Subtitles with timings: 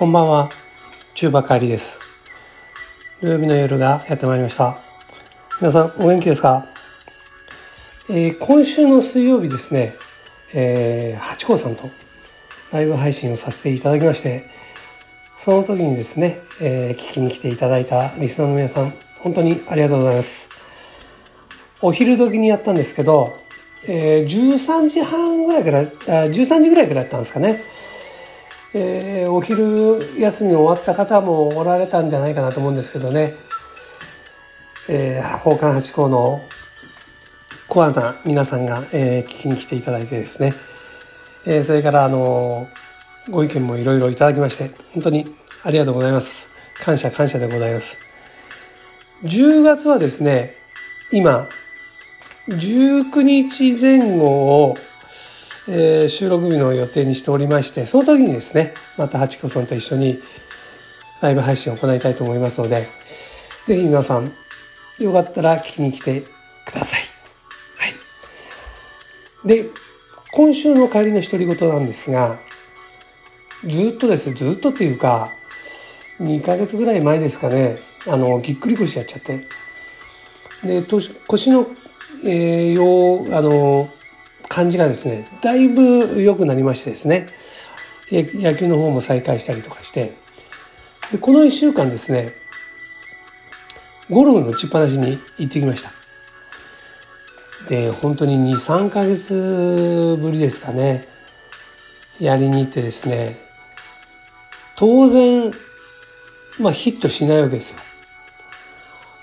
[0.00, 0.48] こんばんは、
[1.14, 3.20] 中馬帰りです。
[3.20, 4.74] 土曜日の夜がやってまいりました。
[5.60, 6.64] 皆さん、お元気ですか、
[8.08, 9.92] えー今週の水曜日ですね、
[10.54, 11.82] えー、八甲さんと
[12.72, 14.42] ライブ配信をさせていただきまして、
[15.38, 18.86] その時にですね、えー聞きに来ていただいたリスナーの皆さん、
[19.22, 21.84] 本当にありがとうございます。
[21.84, 23.28] お昼時にやったんですけど、
[23.86, 27.60] えー13時半ぐらいから、あ13時ぐらいからやったんですかね。
[28.74, 33.32] えーお昼休み終わった方もおられたんじゃないかなと思うんですけどね、
[34.90, 36.38] えー、宝冠八甲の
[37.68, 40.52] コアな皆さんが、えー聞きに来ていただいてですね、
[41.46, 42.80] えーそれからあのー
[43.30, 45.24] ご意見もいろいろいただきまして本当に
[45.64, 46.48] ありがとうございます。
[46.82, 49.20] 感謝感謝でございます。
[49.26, 50.50] 10月はですね
[51.12, 51.46] 今
[52.48, 54.24] 19日前後
[54.70, 54.74] を
[55.68, 60.16] えー収録日の予定にしておりまして、その時にですね、またハチコさんと一緒に
[61.22, 64.24] ライブ配信を行いたいと思いますので、ぜひ皆さん、
[65.04, 66.22] よかったら聞きに来て
[66.66, 67.00] ください。
[67.78, 67.86] は
[69.44, 69.48] い。
[69.48, 69.70] で、
[70.32, 72.36] 今週の帰りの独り言なんですが、
[73.62, 75.28] ずっとですね、ずっとっていうか、
[76.20, 77.74] 2ヶ月ぐらい前ですかね、
[78.08, 79.38] あの、ぎっくり腰やっちゃって。
[80.66, 80.82] で、
[81.26, 81.66] 腰の、
[82.26, 83.84] えー、よう、あの、
[84.50, 87.26] 感じがですね、だいぶ良くなりましてですね、
[88.10, 90.10] 野球の方も再開したりとかして、
[91.16, 92.28] でこの1週間ですね、
[94.10, 95.90] ゴルフの打ちっぱなしに行ってきました。
[97.68, 101.00] で、本当に2、3ヶ月ぶりですかね、
[102.20, 103.36] やりに行ってですね、
[104.76, 105.48] 当然、
[106.60, 107.70] まあヒットしないわけです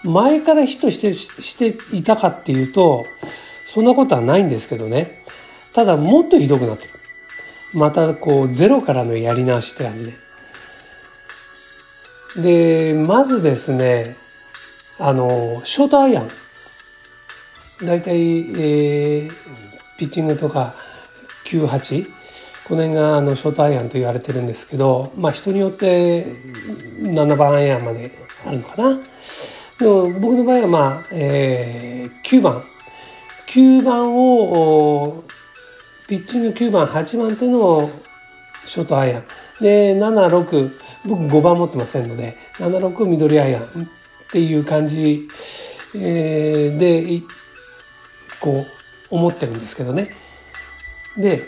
[0.06, 0.14] よ。
[0.14, 3.04] 前からヒットしてしていたかっていうと、
[3.78, 5.06] そんなことはないんですけどね。
[5.76, 6.90] ただもっとひどくなってる。
[7.80, 10.06] またこうゼロからのやり直しって感じ
[12.42, 12.94] で。
[12.96, 14.16] で、まずですね、
[15.00, 15.30] あの、
[15.64, 16.28] ショートアイアン。
[17.86, 19.30] だいたい、えー、
[20.00, 20.74] ピッチングとか
[21.46, 22.04] 9、8。
[22.70, 26.26] この辺があのショートアイアンと言われてるんですけど、まあ人によって
[27.04, 28.10] 7番アイアンまで
[28.48, 28.98] あるのかな。
[29.80, 32.56] でも僕の場合はまあ、えー、9番。
[33.48, 35.24] 9番を、
[36.10, 37.82] ピッチング9番、8番っていうのを
[38.66, 39.24] ショートアイアン。
[39.62, 43.66] で、7、6、僕5番持ってませんので、7、6緑アイアンっ
[44.32, 45.28] ていう感じ、
[45.96, 47.22] えーで、
[48.42, 50.10] こう、思ってるんですけどね。
[51.18, 51.42] で、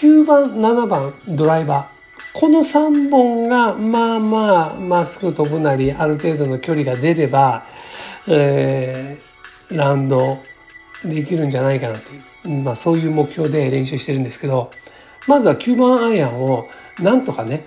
[0.00, 2.38] 9番、7番、ドライバー。
[2.40, 7.62] この3本が、まあまあ、まっすぐ飛ぶなり、ある程度の距離が出れば、
[8.28, 10.18] えー、ラウンド
[11.04, 14.70] できるんじゃないかなっていう、まあそういう目標で練習してるんですけど、
[15.28, 16.64] まずは9番アイアンを
[17.02, 17.60] なんとかね、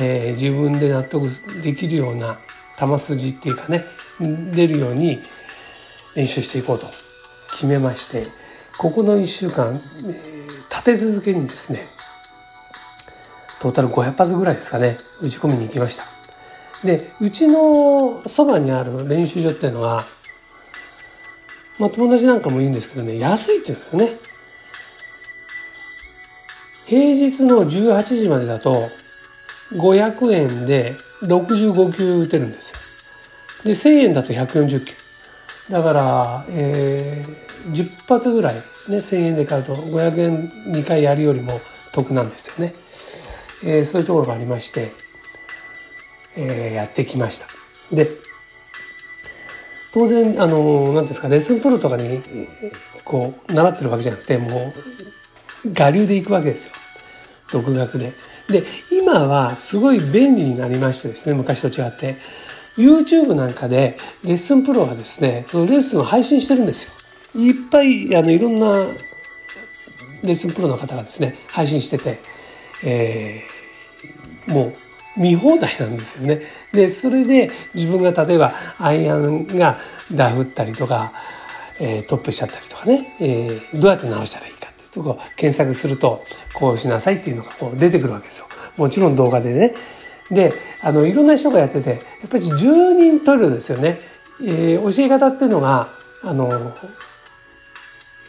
[0.00, 1.28] えー自分で納得
[1.62, 2.36] できるような
[2.78, 3.80] 球筋っていうかね、
[4.54, 5.18] 出るように
[6.16, 6.86] 練習していこうと
[7.52, 8.24] 決めまして、
[8.78, 10.34] ここの1週間、えー
[10.84, 11.78] 立て続けにですね、
[13.62, 14.88] トータル500発ぐらいですかね、
[15.22, 16.86] 打ち込みに行きました。
[16.86, 20.02] で、うちのそばにある練習場っていうのは、
[21.80, 24.34] まあ友達なんかも言うんですけどね、安いって言うんですね。
[26.86, 28.74] 平日の18時までだと
[29.72, 30.92] 500円で
[31.22, 33.72] 65球打てるんですよ。
[33.72, 34.92] で、1000円だと140球。
[35.70, 40.36] だから、えー、10発ぐらいね、1000円で買うと500円
[40.72, 41.52] 2回やるよりも
[41.94, 42.72] 得なんですよね。
[43.66, 44.80] えーそういうところがありまして、
[46.36, 47.46] えーやってきました。
[47.96, 48.06] で、
[49.94, 52.20] 当然、あの、なんていうんですか、レッスンプロとかに、
[53.04, 54.72] こう、習ってるわけじゃなくて、もう、
[55.68, 57.62] 我流で行くわけですよ。
[57.62, 58.10] 独学で。
[58.50, 62.16] で、今はすごい便利になりましてですね、昔と違って。
[62.76, 63.94] YouTube なんかで、
[64.24, 67.44] レッスンプロはですね、そのレッスンを配信してるんですよ。
[67.44, 72.18] いっぱい、あの、いろんなレッスンプロの方がですね、配信してて、
[72.84, 73.54] えー
[74.48, 74.72] もう
[75.16, 76.42] 見放題なんですよね。
[76.72, 78.50] で、それで自分が例えば
[78.80, 79.74] アイアンが
[80.16, 81.10] ダフったりとか、
[81.80, 86.20] えートップしちゃったりとかね、えーどうやって直したらいいかっていうとこを検索すると、
[86.54, 88.46] こうしなさいっていうのがこう出てくるわけですよ。
[88.78, 89.72] もちろん動画でね。
[90.30, 90.52] で、
[90.82, 91.98] あの、いろんな人がやってて、やっ
[92.30, 93.96] ぱり10人トイレですよね。
[94.46, 95.86] えー教え方っていうのが、
[96.24, 96.48] あの、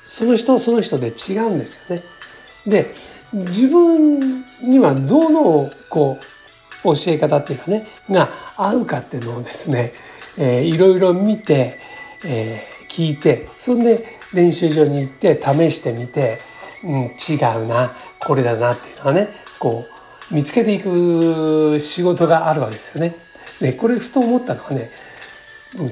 [0.06, 2.84] その人その人で違うんですよね。
[2.84, 2.86] で、
[3.34, 4.20] 自分
[4.70, 6.35] にはどのこう
[6.86, 8.28] 教え方っていうかねが
[8.58, 9.92] 合うかっていうのをですね、
[10.38, 11.72] えーいろいろ見て、
[12.26, 14.00] えー聞いてそんで
[14.34, 16.40] 練習場に行って試してみて、
[16.86, 17.36] うん、違
[17.66, 17.92] うな
[18.26, 19.28] これだなっていうのはね
[19.60, 19.84] こ
[20.32, 23.14] う見つけていく仕事があるわけですよね。
[23.62, 24.88] で、これふと思ったのはね、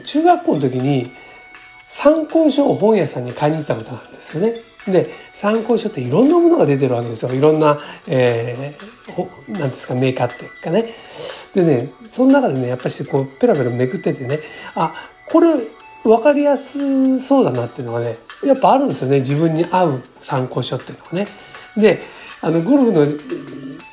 [0.06, 1.06] 中学校の時に
[1.90, 5.04] 参考書を本屋さんに買いに行ったことなんですよね。
[5.04, 7.34] で、参考書っていろんなものが出てるわけですよ。
[7.34, 7.78] いろんな、
[8.08, 10.86] えー、なんですか、メーカーっていうかね。
[11.54, 14.40] でね、その中でね、やっぱりこう、ペラペラめくっててね、
[14.76, 14.94] あ、
[15.32, 15.54] これ
[16.04, 18.16] 分かりやすそうだなっていうのがね、
[18.46, 19.20] やっぱあるんですよね。
[19.20, 21.28] 自分に合う参考書っていうのがね。
[21.78, 22.00] で、
[22.42, 23.06] あの、ゴルフの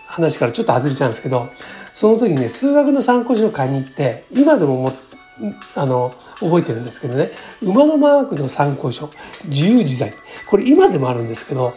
[0.08, 1.48] 話からちょっと外れちゃうんですけど、
[1.94, 4.90] その時ね、数学の参考書を買いに行って、今でもも、
[5.76, 6.10] あの、
[6.40, 7.30] 覚えてるんですけどね、
[7.62, 9.08] 馬のマークの参考書、
[9.48, 10.10] 自由自在。
[10.50, 11.70] これ今でもあるんですけど、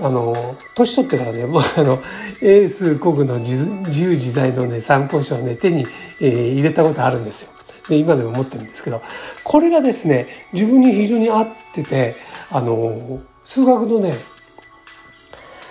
[0.00, 0.32] あの、
[0.76, 1.94] 年取ってからね、僕あの、
[2.42, 7.50] エース国の自由自在のね、参考書をね、手に、えー、入れたことあるんですよ。
[7.88, 9.02] で、今でも持ってるんですけど、
[9.42, 12.12] これがですね、自分に非常に合ってて、
[12.52, 14.12] あの、数学のね、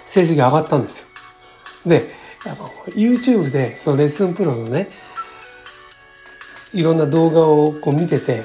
[0.09, 1.89] 成績上がったんですよ。
[1.89, 2.12] で、
[2.45, 2.56] あの、
[2.95, 4.88] YouTube で、そのレッスンプロのね、
[6.74, 8.41] いろんな動画をこう見てて、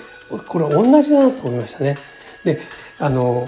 [0.48, 1.94] これ同じだなと思いましたね。
[2.44, 2.60] で、
[3.00, 3.44] あの、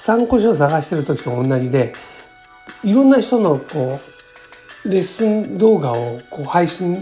[0.00, 1.92] 参考書を探してる時と同じで、
[2.84, 3.64] いろんな人のこ
[4.84, 5.94] う、レッスン動画を
[6.30, 6.94] こう配信を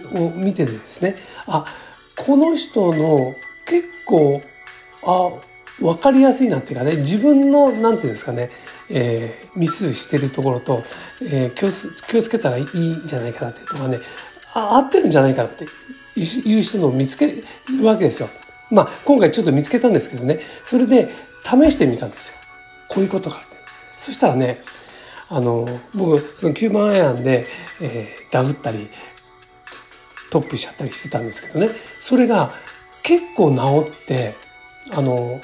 [0.44, 1.14] 見てですね、
[1.46, 1.64] あ、
[2.26, 2.92] この人の
[3.68, 4.40] 結構、
[5.06, 8.50] あ、わかりやすいなっていうかね、自分の、なんていうんですかね、
[8.90, 10.82] えー、ミスしてるところと、
[11.30, 13.96] えー、気を気をつけたらいいんじゃないかなってとかね、
[14.54, 17.34] あ合ってるんじゃないかなっていう人のを見つける
[17.84, 18.28] わけですよ。
[18.72, 22.37] まあ、今回ちょっと見つけたんですけどね、それで試してみたんですよ。
[22.88, 23.56] こういうことかって。
[23.92, 24.58] そしたらね、
[25.30, 25.66] あの、
[25.98, 27.44] 僕、その9番アイアンで、
[27.82, 28.88] えー、ダフったり、
[30.30, 32.50] トップしちゃったりしてたんですけどね、それが
[33.04, 34.32] 結構治って、
[34.96, 35.40] あの、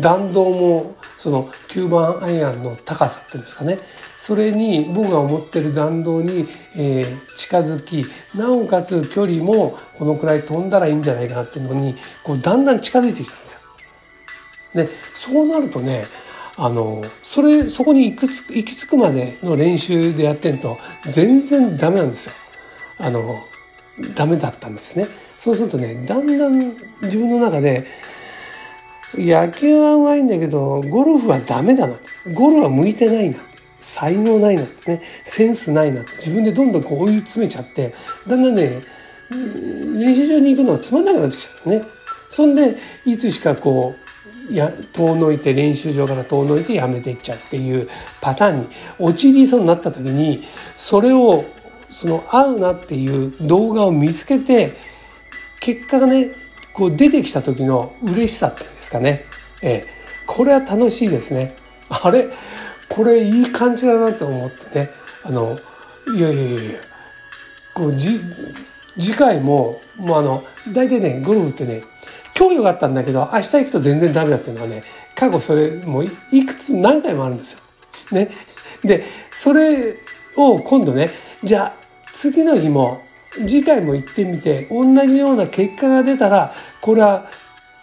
[0.00, 3.78] 弾道も、その9番アイアンの高さっていうんですかね、
[4.26, 6.46] それに僕が思ってる弾道に、
[6.78, 8.02] えー、近づき
[8.38, 13.63] なおかつ距離もこのくらい飛んだらいいんじゃないかなっていうのにこうだんだん近づいてきたんですよ。
[14.74, 16.02] でそうなるとね
[16.58, 20.76] あのそれそこに行く行き着くまでの練習でやってんと
[21.10, 23.06] 全然ダメなんですよ。
[23.06, 23.22] あの
[24.16, 25.04] ダメだったんですね。
[25.26, 26.58] そうするとねだんだん
[27.02, 27.84] 自分の中で
[29.16, 31.94] 野球はうまいんだけどゴルフはダメだな
[32.34, 33.34] ゴルフは向いてないな
[33.84, 37.92] 才能ないなってね、センスないなって自分でどんどんこう追い詰めちゃって、
[38.26, 38.70] だんだんね、
[40.00, 41.82] 練習場に行くのがつまんなくなってきちゃうね。
[42.30, 42.74] そんで、
[43.04, 44.03] いつしかこう、
[44.52, 47.88] や、遠のいて、練習場から遠のいてやめていっちゃうっていう
[48.20, 48.66] パターンに
[48.98, 54.70] 陥りそうになった時に、それを、その合うなっていう動画を見つけて、
[55.60, 56.30] 結果がね、
[56.74, 59.24] こう出てきた時の嬉しさっていうんですかね。
[59.62, 59.84] ええ、
[60.26, 61.48] これは楽しいですね。
[62.02, 62.28] あれ？
[62.88, 64.88] これいい感じだなと思ってね
[65.24, 65.48] あの
[66.16, 66.80] いやいやいやいや
[67.74, 68.20] こうじ
[69.00, 69.74] 次回も
[70.06, 70.34] もうあの
[70.74, 71.80] 大体ねゴルフってね
[72.38, 74.82] 今日よかったんだけど明日行くと全然ダメだっていうのはね
[75.16, 76.08] 過去それもうい
[76.46, 78.20] くつ何回もあるんですよ。
[78.20, 78.28] ね、
[78.82, 79.94] でそれ
[80.36, 81.06] を今度ね
[81.42, 81.72] じゃあ
[82.12, 82.98] 次の日も
[83.32, 86.50] 次回も行ってみて同じような結果が出たら
[86.82, 87.24] これは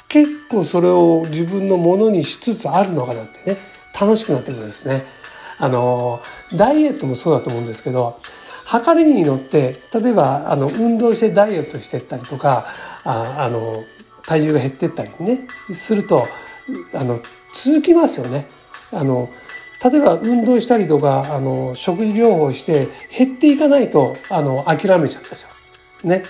[0.09, 3.57] 結構それを自分のものにしつつあるのかなってね
[3.99, 5.01] 楽しくなってくるんですね。
[5.61, 6.19] あの、
[6.57, 8.17] ダイエットもそうだと思うんですけど、
[8.65, 12.63] 測りに乗って、例えば、あの、運動してダイエットしてったりとか、
[13.05, 13.59] ああの、
[14.31, 16.23] 体重が減ってったりね、すると、
[16.95, 17.19] あの、
[17.53, 18.45] 続きますよね。
[18.93, 19.27] あの、
[19.83, 26.09] 例えば運動したりとか、あの、食事療法して減っていかないと、あの、諦めちゃうんですよ。
[26.09, 26.23] ね。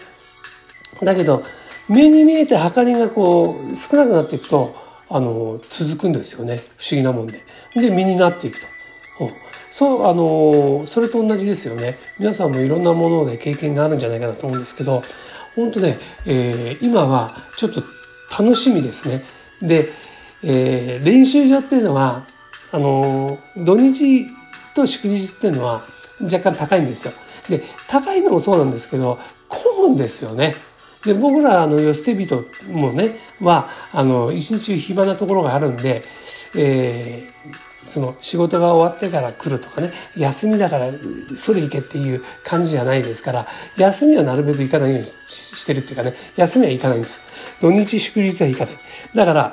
[1.05, 1.43] だけど、
[1.89, 4.73] 目に見えて測りがこう、少なくなっていくと、
[5.11, 6.57] あの、続くんですよね。
[6.77, 7.33] 不思議なもんで。
[7.75, 9.25] で、身になっていくと。
[9.25, 9.29] うん、
[9.71, 11.93] そう、あの、それと同じですよね。
[12.19, 15.03] 皆さんもいろんなもので経験があるんじゃないかなと思うんですけど、
[15.55, 15.95] 本当ね、
[16.27, 17.81] えー、今はちょっと
[18.41, 19.67] 楽しみですね。
[19.67, 19.85] で、
[20.43, 22.21] えー、練習場っていうのは、
[22.71, 24.25] あの、土日
[24.75, 25.81] と祝日っていうのは
[26.23, 27.13] 若干高いんですよ。
[27.49, 29.17] で、高いのもそうなんですけど、
[29.49, 30.53] 混むんですよね。
[31.05, 36.01] で、僕ら、あの、寄捨て人もね、は、あの、一日中暇なところがあるんで、
[36.55, 43.47] えー、その仕事が終わってから来るとかね、休みだからそれ行けっていう感じじゃないですから、
[43.77, 47.59] 休みはなるべく行かないようにしてるっていうかね、休みは行かないんです。
[47.61, 48.75] 土日祝日は行かない。
[49.15, 49.51] だから、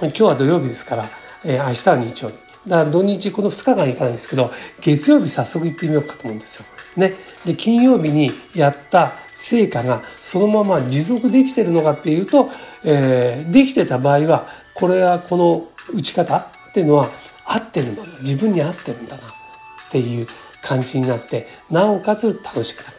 [0.00, 1.04] 今日は土曜日ですから、
[1.46, 2.68] えー、明日は日曜日。
[2.68, 4.50] だから土日この2日間行かないんですけど、
[4.82, 6.66] 月曜日早速行ってみようかと思うんですよ。
[6.96, 7.12] ね。
[7.46, 12.48] で、金曜日にやった成果がそのまま持続できてるのかっていうと、
[12.84, 14.44] えー、できてた場合は、
[14.74, 15.62] これはこの
[15.94, 16.44] 打ち方
[16.76, 17.06] っていうのは
[17.46, 18.08] 合ってるんだな。
[18.20, 20.26] 自分に合ってるんだなっていう
[20.62, 22.96] 感じになってなおかつ楽しくなる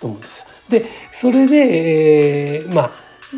[0.00, 0.80] と思うんですよ。
[0.80, 2.90] でそれで、えー、まあ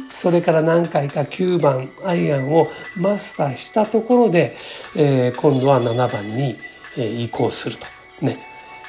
[0.08, 2.68] それから何回か9番アイアンを
[3.00, 4.52] マスターしたところで、
[4.96, 6.54] えー、今度は7番に、
[6.96, 7.84] えー、移行すると。
[8.24, 8.36] ね。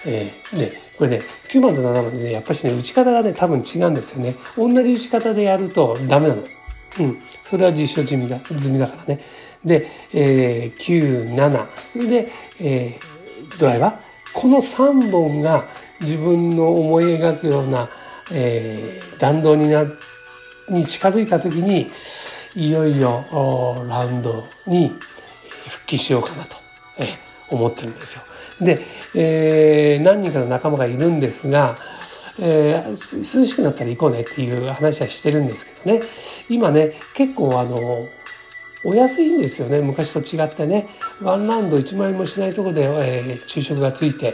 [0.06, 4.34] えー、で、これね、9番と7番でね、やっぱしね、打ち方がね、多分違うんですよね。
[4.58, 6.42] 同じ打ち方でやるとダメなの。
[6.42, 7.16] うん。
[7.20, 9.22] それは実証済みだ、済みだからね。
[9.66, 11.66] で、えー、9、7。
[11.66, 12.26] それで、
[12.62, 13.96] えー、ドライバー？
[14.36, 15.62] この3本が
[16.02, 17.88] 自分の思い描くような、
[18.34, 19.84] えー、弾道にな、
[20.70, 21.88] に近づいた時に、
[22.56, 23.24] いよいよ
[23.90, 24.30] ラウンド
[24.68, 24.90] に
[25.70, 26.56] 復帰しようかなと、
[27.00, 28.66] えー、思ってるんですよ。
[28.66, 28.80] で、
[29.16, 31.76] えー、何人かの仲間がいるんですが、
[32.42, 36.06] えー、涼しくなったら行こうねっていう話はしてるんですけどね
[36.50, 37.78] 今ね結構あの
[38.86, 39.80] お安いんですよね。
[39.82, 40.86] 昔と違ってね。
[41.22, 44.34] ワンラウンド1万円もしないとこで、えー、昼食がついて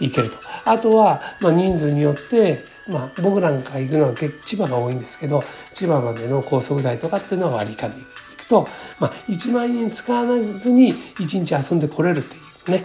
[0.00, 0.36] いけると。
[0.66, 2.56] あとは、まあ、人数によって
[2.90, 5.40] まあ、僕なんか行くのは千葉が多いんですけど
[5.74, 8.02] 千葉までの高速代とかっていうのは割り勘で行
[8.38, 8.66] くと、
[8.98, 12.84] まあ、1万円使わずに1日遊んでこれるっていうね。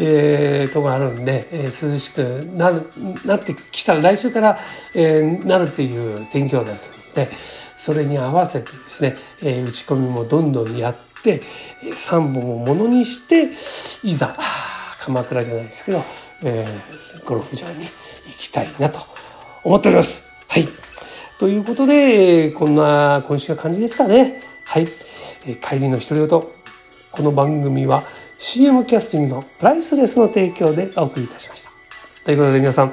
[0.00, 2.82] えー、とこあるんで、えー、涼しくなる
[3.26, 4.58] なってきたら来週から、
[4.94, 7.18] えー、なるっていう天気予報です。
[7.18, 7.30] ので
[7.78, 9.12] それに合わせてですね、
[9.44, 11.40] えー、打ち込みもどんどんやって
[11.84, 13.44] 3本をものにして
[14.06, 14.36] いざ
[15.04, 15.98] 鎌倉じゃないですけど、
[16.44, 17.90] えー、ゴルフ場に行
[18.36, 18.98] きたいなと
[19.64, 20.50] 思っております。
[20.50, 20.64] はい。
[21.38, 24.34] ということで、こんな今週は感じですかね。
[24.66, 24.82] はい。
[24.82, 26.28] えー、帰りの独り言。
[26.28, 28.02] この番組は
[28.38, 31.68] CM キャスティングのプライスレスの提供でお送りいたしました。
[32.26, 32.88] ということで皆さん、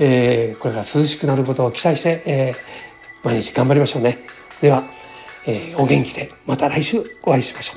[0.00, 2.89] えー、これから涼しくなることを期待して、えー、
[3.24, 4.16] 毎日頑張りましょうね。
[4.62, 4.82] では、
[5.46, 7.72] えー、お元気でまた来週お会いしましょ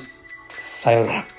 [0.52, 1.33] さようなら。